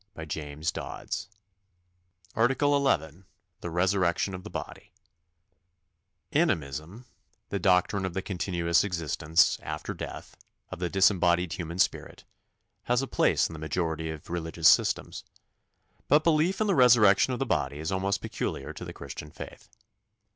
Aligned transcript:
"ARTICLE 0.15 1.27
11 2.75 3.25
The 3.59 3.69
Resurrection 3.69 4.33
of 4.33 4.41
the 4.43 4.49
Body 4.49 4.91
ANIMISM 6.33 7.05
the 7.49 7.59
doctrine 7.59 8.03
of 8.03 8.15
the 8.15 8.23
continuous 8.23 8.83
existence, 8.83 9.59
after 9.61 9.93
death, 9.93 10.35
of 10.71 10.79
the 10.79 10.89
disembodied 10.89 11.53
human 11.53 11.77
spirit 11.77 12.23
has 12.85 13.03
a 13.03 13.07
place 13.07 13.47
in 13.47 13.53
the 13.53 13.59
majority 13.59 14.09
of 14.09 14.27
religious 14.27 14.67
systems; 14.67 15.23
but 16.07 16.23
belief 16.23 16.59
in 16.59 16.65
the 16.65 16.73
resurrection 16.73 17.33
of 17.33 17.37
the 17.39 17.45
body 17.45 17.77
is 17.77 17.91
almost 17.91 18.21
peculiar 18.23 18.73
to 18.73 18.83
the 18.83 18.93
Christian 18.93 19.29
faith. 19.29 19.69